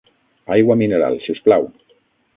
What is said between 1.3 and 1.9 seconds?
us plau!